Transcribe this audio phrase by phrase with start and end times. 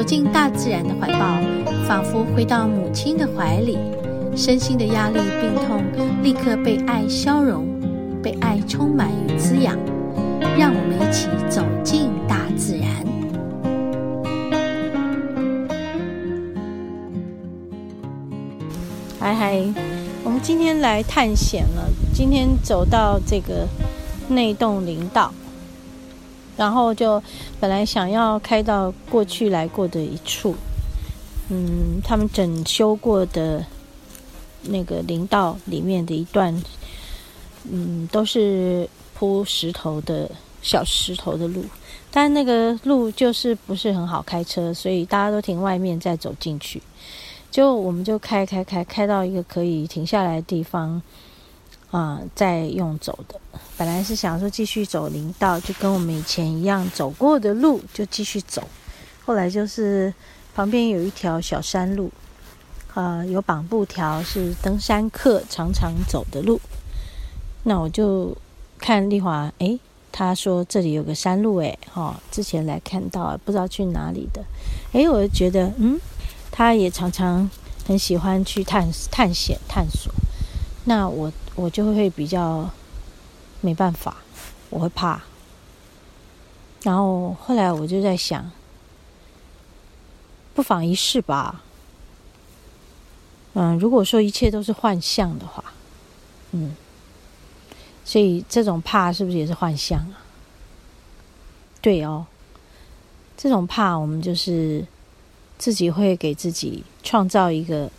[0.00, 1.36] 走进大自然的怀抱，
[1.86, 3.76] 仿佛回到母亲的怀里，
[4.34, 5.84] 身心的压力、病痛
[6.22, 7.66] 立刻被爱消融，
[8.22, 9.76] 被爱充满与滋养。
[10.58, 12.88] 让我们一起走进大自然。
[19.18, 19.62] 嗨嗨，
[20.24, 21.90] 我们今天来探险了。
[22.14, 23.68] 今天走到这个
[24.28, 25.30] 内洞林道。
[26.60, 27.22] 然后就
[27.58, 30.54] 本来想要开到过去来过的一处，
[31.48, 33.64] 嗯，他们整修过的
[34.64, 36.54] 那个林道里面的一段，
[37.64, 40.30] 嗯，都是铺石头的
[40.60, 41.64] 小石头的路，
[42.10, 46.82] 但那个路就是不是很好开车，所以大家都停外面再走进去。
[47.50, 51.00] 就我们就开开开开到一个可以停下来的地方。
[51.90, 53.34] 啊、嗯，在用走的，
[53.76, 58.62] 本来是想说继续走林道，就跟我们以前一样走过的路就继续走。
[59.26, 60.14] 后来就是
[60.54, 62.12] 旁边有一条小山路，
[62.94, 66.60] 啊、有绑布条，是登山客常常走的路。
[67.64, 68.36] 那我就
[68.78, 69.80] 看丽华，诶，
[70.12, 74.44] 他说这里有个山路，诶，哈，之前来看到，不知道去哪里的，
[74.92, 76.00] 诶，我就觉得，嗯，
[76.52, 77.50] 他也常常
[77.84, 80.12] 很喜欢去探探险探索。
[80.84, 81.32] 那我。
[81.60, 82.70] 我就会比较
[83.60, 84.16] 没办法，
[84.70, 85.20] 我会怕。
[86.82, 88.50] 然后后来我就在想，
[90.54, 91.62] 不妨一试吧。
[93.52, 95.62] 嗯，如果说一切都是幻象的话，
[96.52, 96.74] 嗯，
[98.06, 100.24] 所以这种怕是不是也是幻象啊？
[101.82, 102.24] 对哦，
[103.36, 104.86] 这种怕我们就是
[105.58, 107.90] 自己会给自己创造一个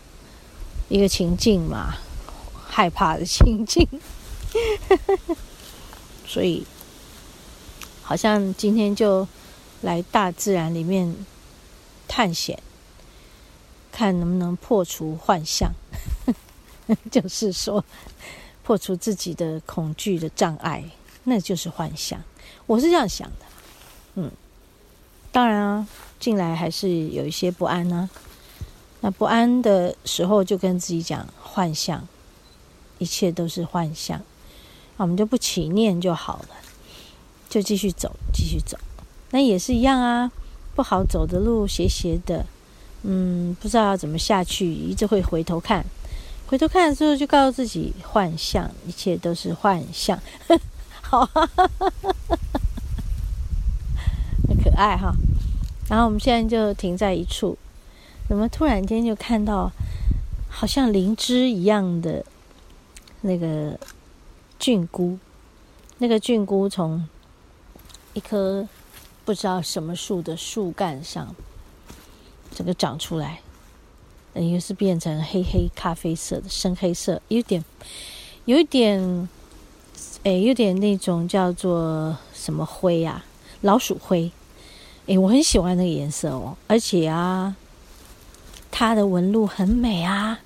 [0.90, 1.94] 一个情境嘛。
[2.74, 3.86] 害怕的心情，
[6.26, 6.66] 所以
[8.02, 9.28] 好像今天就
[9.82, 11.14] 来大自然里面
[12.08, 12.58] 探险，
[13.92, 15.70] 看能不能破除幻象，
[17.12, 17.84] 就是说
[18.64, 20.82] 破除自己的恐惧的障碍，
[21.26, 22.24] 那就是幻象。
[22.66, 23.46] 我是这样想的，
[24.16, 24.32] 嗯，
[25.30, 25.88] 当然啊，
[26.22, 28.10] 进来还是有一些不安呢、
[29.02, 32.08] 那不安的时候，就跟自己讲幻象。
[33.02, 34.22] 一切都是幻象，
[34.96, 36.50] 我们就不起念就好了，
[37.50, 38.78] 就继续走，继续走。
[39.32, 40.32] 那也是一样啊，
[40.76, 42.46] 不好走的路，斜斜的，
[43.02, 45.84] 嗯，不知道要怎么下去，一直会回头看，
[46.46, 50.20] 回头看的时候就告诉自己幻象，一切都是幻象，
[51.02, 51.26] 好，
[54.48, 55.12] 很可爱哈。
[55.90, 57.58] 然后我们现在就停在一处，
[58.30, 59.72] 怎么突然间就看到
[60.48, 62.24] 好像灵芝一样的。
[63.22, 63.80] 那个
[64.58, 65.18] 菌菇，
[66.00, 67.08] 那个菌菇从
[68.14, 68.68] 一棵
[69.24, 71.36] 不知道什么树的树干上，
[72.54, 73.40] 整个长出来，
[74.34, 77.64] 等于是变成黑黑咖啡色的深黑色，有点，
[78.46, 79.30] 有一点，
[80.24, 83.24] 哎，有点那种叫做什么灰呀？
[83.62, 84.32] 老鼠灰。
[85.08, 87.56] 哎，我很喜欢那个颜色哦，而且啊，
[88.72, 90.40] 它的纹路很美啊。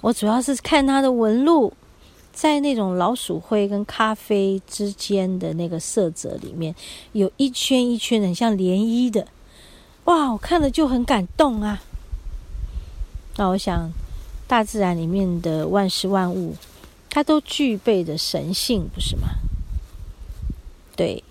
[0.00, 1.72] 我主要是看它的纹路。
[2.38, 6.72] 在那种老鼠灰跟咖啡之间的那个色泽里面，
[7.10, 9.26] 有一圈一圈的，很像涟漪的，
[10.04, 10.30] 哇！
[10.30, 11.82] 我看了就很感动啊。
[13.34, 13.90] 那我想，
[14.46, 16.54] 大自然里面的万事万物，
[17.10, 19.30] 它都具备着神性，不是吗？
[20.94, 21.24] 对，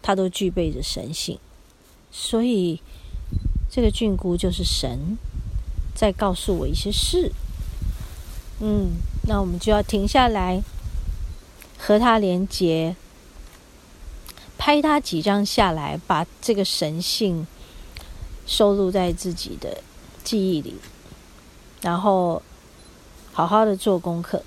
[0.00, 1.38] 它都具备着神性，
[2.10, 2.80] 所以
[3.70, 5.18] 这个菌菇就是神
[5.94, 7.30] 在告诉我一些事。
[8.60, 8.92] 嗯。
[9.26, 10.62] 那我们就要停下来，
[11.78, 12.94] 和它连接，
[14.58, 17.46] 拍它几张下来，把这个神性
[18.46, 19.78] 收录在自己的
[20.22, 20.76] 记忆里，
[21.80, 22.42] 然后
[23.32, 24.42] 好好的做功课，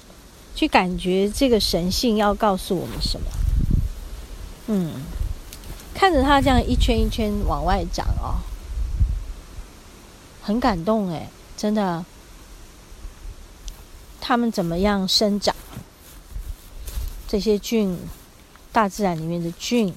[0.56, 3.28] 去感觉这个神性要告诉我们什么。
[4.68, 5.02] 嗯，
[5.94, 8.38] 看着它这样一圈一圈往外长哦，
[10.44, 11.28] 很感动诶，
[11.58, 12.06] 真的。
[14.28, 15.56] 它们怎么样生长？
[17.30, 17.98] 这些菌，
[18.74, 19.94] 大自然里面的菌，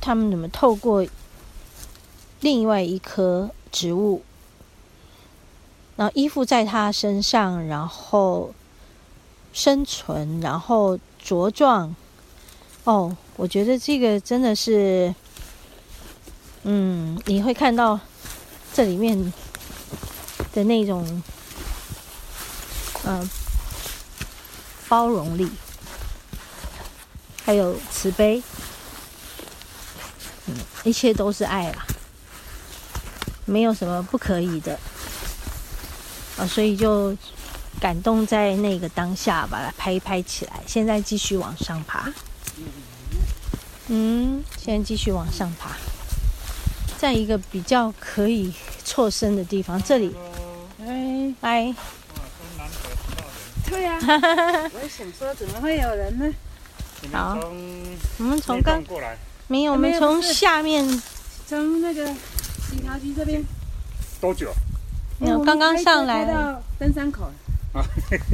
[0.00, 1.06] 它们怎么透过
[2.40, 4.22] 另外一棵植物，
[5.94, 8.54] 然后依附在它身上，然后
[9.52, 11.94] 生存，然后茁壮。
[12.84, 15.14] 哦，我觉得这个真的是，
[16.62, 18.00] 嗯，你会看到
[18.72, 19.32] 这里面
[20.54, 21.22] 的那种，
[23.10, 23.28] 呃，
[24.88, 25.50] 包容力，
[27.44, 28.40] 还有慈悲，
[30.46, 30.54] 嗯，
[30.84, 31.84] 一切都是爱啦，
[33.46, 34.78] 没有什么不可以的。
[36.38, 37.16] 啊，所以就
[37.80, 40.60] 感动在那个当下，把它拍一拍起来。
[40.64, 42.08] 现在继续往上爬，
[43.88, 45.70] 嗯，现在继续往上爬，
[46.96, 48.54] 在一个比较可以
[48.84, 49.82] 错身的地方。
[49.82, 50.14] 这里，
[50.86, 51.74] 哎，哎，
[53.70, 53.96] 对呀，
[54.74, 56.26] 我也想说，怎么会有人呢？
[57.12, 57.38] 好，
[58.18, 60.84] 我们从刚过来，没有，我们从下面，
[61.46, 62.04] 从那个
[62.68, 63.42] 警察局这边
[64.20, 64.52] 多久？
[65.18, 67.30] 没有，刚刚上来到登山口。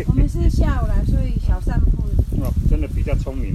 [0.08, 2.02] 我们是下午来，所以小散步。
[2.42, 3.54] 哦，真的比较聪明。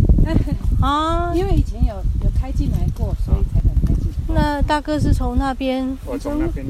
[0.80, 4.36] 啊， 因为以前有有开进来过，所以才敢开进来。
[4.36, 5.98] 那大哥是从那边？
[6.06, 6.64] 我从那边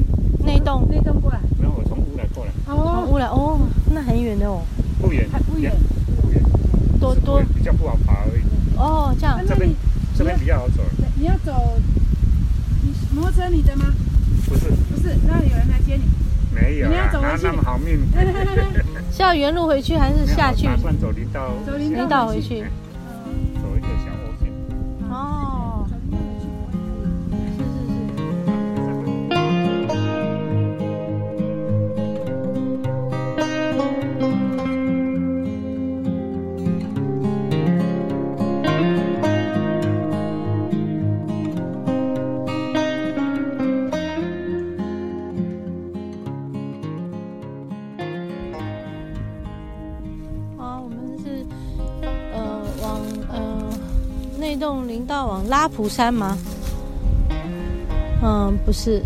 [0.44, 1.38] 那栋那栋过来。
[1.58, 2.50] 没有，我从乌来过来。
[2.64, 3.60] 从乌来哦，
[3.92, 4.62] 那很远的哦。
[5.02, 5.72] 不远，不远，
[6.22, 6.40] 不远。
[7.00, 8.42] 多多比较不好爬而已。
[8.78, 9.40] 哦，这样。
[9.46, 9.68] 这边
[10.16, 10.80] 这边比较好走。
[11.16, 11.76] 你要走，
[12.82, 13.92] 你摩托车你的吗？
[14.48, 14.70] 不是。
[14.70, 16.04] 不是，那有人来接你。
[16.54, 17.98] 没有，哪那么好命？
[19.10, 20.66] 是要原路回去还是下去？
[20.66, 22.60] 打算走林道，走林道回去。
[22.60, 24.48] 走一个小路线。
[25.10, 25.61] 哦。
[54.54, 56.36] 那栋林道往拉普山吗？
[58.22, 59.02] 嗯，不是，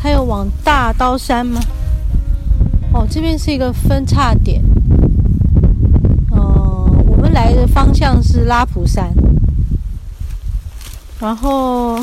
[0.00, 1.60] 还有往大刀山吗？
[2.92, 4.62] 哦，这边是一个分叉点。
[6.30, 9.12] 嗯，我们来的方向是拉普山，
[11.18, 11.98] 然后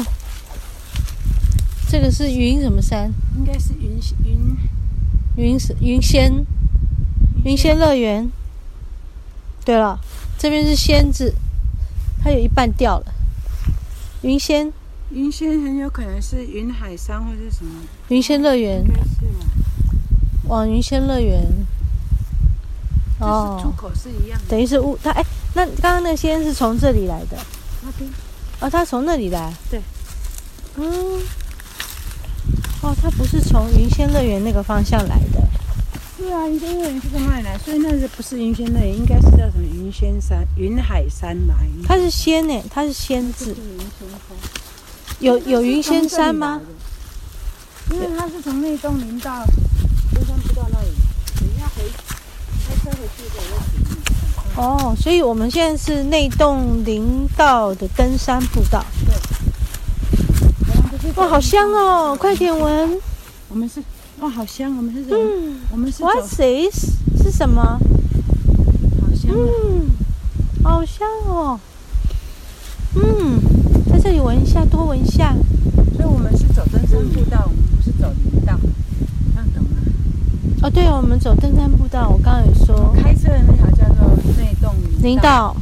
[1.88, 3.10] 这个是云什么山？
[3.38, 4.58] 应该是云云
[5.38, 6.46] 云云仙
[7.46, 8.30] 云仙乐园。
[9.64, 9.98] 对了，
[10.38, 11.34] 这边是仙字。
[12.26, 13.06] 它有一半掉了。
[14.24, 14.74] 云仙，
[15.12, 17.84] 云仙很有可能是云海山或者什么。
[18.08, 18.82] 云仙乐园。
[18.82, 19.46] 应该是嘛。
[20.46, 21.40] 往云仙乐园。
[23.20, 23.60] 哦。
[23.62, 24.42] 出口是一样。
[24.50, 25.24] 等于是雾，它哎，
[25.54, 27.38] 那刚刚那个仙是从这里来的。
[27.84, 28.10] 那边。
[28.60, 29.54] 哦，它从那里来。
[29.70, 29.80] 对。
[30.78, 31.22] 嗯。
[32.82, 35.48] 哦，它不是从云仙乐园那个方向来的。
[36.18, 38.96] 是啊，云仙乐园是在那里来，所以那是不是云仙乐园？
[38.96, 41.54] 应该是叫什么云仙山、云海山来。
[41.86, 43.54] 它是仙呢，它是仙字。
[45.20, 46.62] 有有云仙山吗？
[47.92, 49.46] 因为它是从内洞林到
[50.14, 50.88] 登山步道那里，
[51.42, 51.84] 你要回
[52.66, 53.42] 开车回去的
[54.56, 58.86] 那哦，所以我们现在是内洞林道的登山步道。
[59.06, 59.14] 对。
[61.16, 62.16] 哇，好香哦！
[62.18, 62.98] 快点闻。
[63.50, 63.84] 我们是。
[64.22, 64.76] 哇，好香！
[64.78, 65.18] 我们是什么？
[65.18, 66.02] 嗯、我们是。
[66.02, 66.90] What is
[67.22, 67.62] 是什么？
[69.02, 69.52] 好香啊！
[69.74, 69.90] 嗯，
[70.64, 71.60] 好香哦。
[72.96, 73.40] 嗯，
[73.92, 75.36] 在这里闻一下，多闻一下。
[75.98, 78.58] 所以我们是走登山步道，嗯、我们不是走林道，
[79.34, 79.70] 这样懂吗？
[80.64, 82.08] 哦，对哦，我们走登山步道。
[82.10, 85.02] 我刚刚有说，开车的那条叫做内洞林道。
[85.02, 85.56] 林道。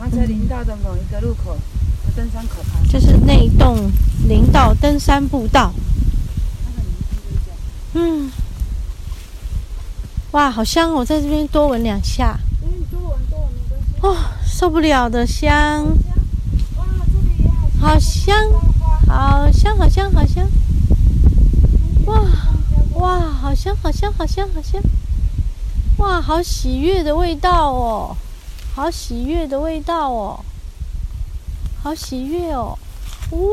[0.00, 2.82] 然后在林道的某一个路口，嗯、登山口旁。
[2.88, 3.78] 就是内洞
[4.28, 5.72] 林道登山步道。
[7.94, 8.30] 嗯，
[10.32, 10.96] 哇，好香哦！
[10.96, 12.38] 我在这边多闻两下。
[12.62, 13.86] 哎，你多闻多闻没关系。
[14.00, 15.84] 哦，受不了的香。
[16.76, 18.34] 哇，这里也好香。
[19.06, 20.48] 好香，好香，好香。
[22.06, 22.22] 哇
[22.94, 24.80] 哇，好香，好香，好香，好香。
[25.98, 28.16] 哇，好喜悦的味道哦，
[28.74, 30.40] 好喜悦的味道哦，
[31.82, 32.78] 好喜悦哦，
[33.32, 33.48] 呜呜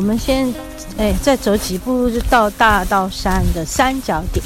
[0.00, 0.52] 们先
[0.98, 4.44] 哎再走几步就到大道山的三角点。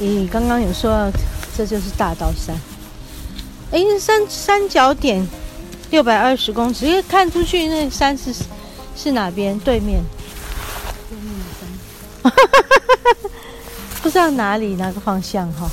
[0.00, 1.10] 咦，刚刚有说
[1.56, 2.56] 这就是大道山。
[3.70, 5.26] 哎，山三角点
[5.90, 8.34] 六百二十公尺，因为看出去那山是
[8.96, 9.58] 是哪边？
[9.60, 10.02] 对面。
[11.08, 12.32] 对面的山。
[14.02, 15.70] 不知道哪里哪个方向哈？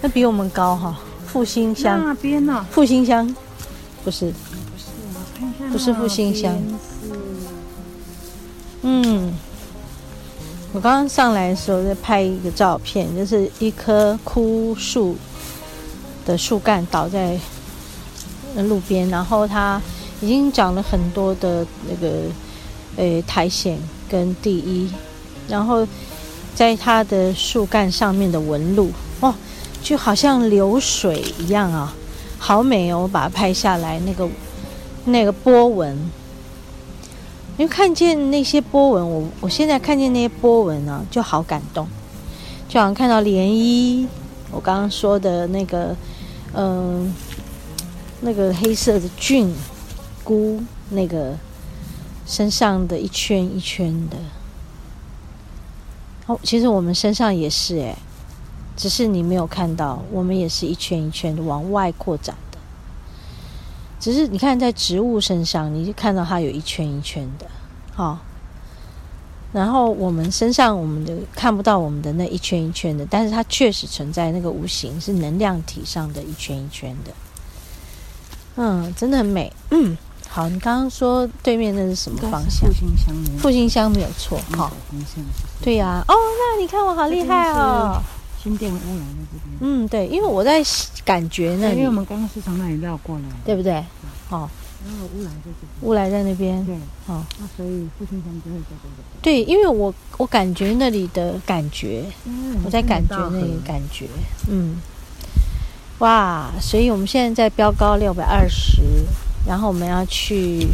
[0.00, 0.98] 那比我们高哈？
[1.26, 2.66] 复兴乡那边呢？
[2.70, 3.34] 复兴乡
[4.04, 4.32] 不是。
[5.70, 6.56] 不是复兴乡，
[8.82, 9.32] 嗯，
[10.72, 15.16] 我刚刚上来的时候在拍一个照片，就是一棵枯树
[16.26, 17.38] 的树干倒在
[18.56, 19.80] 路边，然后它
[20.20, 22.22] 已经长了很多的那个
[22.96, 23.76] 呃苔藓
[24.10, 24.90] 跟地衣，
[25.48, 25.86] 然后
[26.54, 29.34] 在它的树干上面的纹路哦，
[29.82, 31.94] 就好像流水一样啊，
[32.38, 33.02] 好美哦！
[33.02, 34.28] 我把它拍下来那个。
[35.04, 35.98] 那个波纹，
[37.62, 41.86] 因为看见那些波纹，我我现在看见那些波纹呢，就好感动，
[42.68, 44.04] 就好像看到涟漪。
[44.50, 45.96] 我刚刚说的那个，
[46.54, 47.14] 嗯、
[48.20, 49.54] 那个黑色的菌
[50.24, 51.36] 菇，那个
[52.26, 54.16] 身上的一圈一圈的。
[56.26, 57.96] 哦，其实我们身上也是哎，
[58.76, 62.36] 只是你没有看到，我们也是一圈一圈的往外扩展。
[64.02, 67.46] 只是你看，在植物身上，你就看到它有一圈一圈的，
[67.94, 68.18] 好。
[69.52, 77.12] 然后我们身上，我们的看不到我们的那一圈一圈的，但是它确实存在那个无形，是能量体上的一圈一圈的。
[78.56, 79.52] 嗯，真的很美。
[79.70, 79.96] 嗯，
[80.28, 82.68] 好，你刚刚说对面那是什么方向？
[82.68, 83.14] 复兴乡。
[83.38, 84.72] 复兴乡没有错，好。
[85.62, 86.02] 对呀。
[86.08, 88.02] 哦，那你看我好厉害哦。
[88.42, 90.62] 新店乌来的这边，嗯，对，因为我在
[91.04, 93.74] 感觉那里，因为我们刚刚是从那里绕过来，对不对？
[94.30, 94.48] 哦，
[94.84, 96.74] 然后乌来在这边，乌来在那边，对，
[97.06, 99.22] 好，那所以复兴乡就会在这边。
[99.22, 102.04] 对，因为我我感觉那里的感觉，
[102.64, 104.08] 我在感觉那里感觉，
[104.48, 104.76] 嗯，
[105.98, 108.82] 哇，所以我们现在在标高六百二十，
[109.46, 110.66] 然后我们要去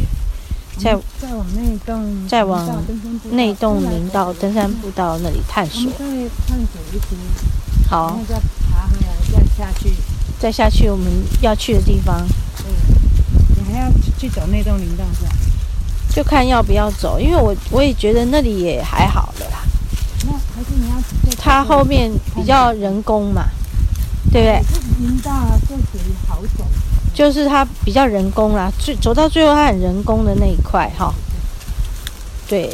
[0.77, 2.85] 再再往内洞，再往
[3.31, 6.05] 内洞林道登山步道那里探索，再
[6.47, 7.15] 探索一些。
[7.89, 9.93] 好，再爬回来，再下去，
[10.39, 11.05] 再下去我们
[11.41, 12.25] 要去的地方。
[12.59, 12.65] 嗯，
[13.57, 15.31] 你还要去走那栋林道是吧？
[16.13, 19.63] 就看要不要走，因为我我也觉得那里也还好了啦。
[20.25, 20.95] 那还是你要？
[21.37, 23.45] 它后面比较人工嘛，
[24.31, 24.61] 对不对？
[24.99, 25.31] 林道
[25.67, 26.65] 这属于好走。
[27.19, 31.13] 就是它比较人工啦，最走到最后它很人工的那一块哈。
[32.47, 32.73] 对。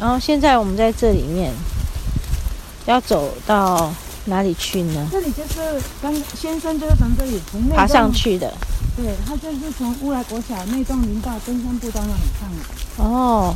[0.00, 1.52] 然后现在我们在这里面
[2.86, 3.92] 要走到。
[4.26, 5.08] 哪里去呢？
[5.10, 8.52] 这里就是刚先生就是从这里从爬上去的。
[8.94, 13.02] 对，他就是从乌来国小那栋林道登山步道那里上的。
[13.02, 13.54] 哦，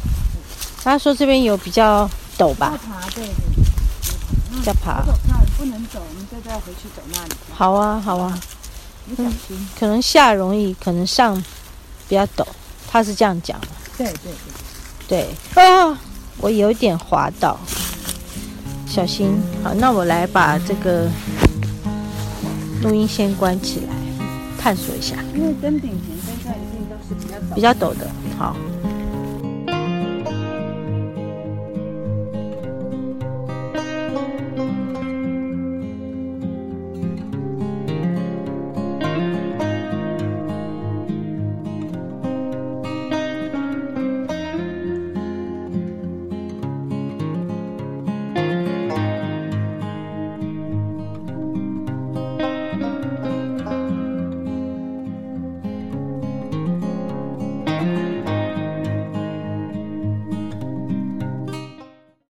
[0.82, 2.08] 他说这边有比较
[2.38, 2.72] 陡吧？
[2.72, 4.64] 要爬，对对。
[4.64, 5.02] 要爬。
[5.04, 7.32] 走看不能走，我们就再回去走那里。
[7.52, 8.36] 好啊，好啊。
[9.16, 9.32] 嗯，
[9.78, 11.36] 可能下容易，可能上
[12.08, 12.46] 比较陡，
[12.90, 13.68] 他是这样讲的。
[13.98, 14.32] 对对
[15.08, 15.28] 对。
[15.54, 15.98] 对啊，
[16.38, 17.58] 我有点滑倒。
[18.86, 21.08] 小心，好，那我来把这个
[22.82, 23.94] 录音先关起来，
[24.58, 25.16] 探索一下。
[25.34, 28.56] 因为登顶前，登下一定都是比较陡比较陡的，好。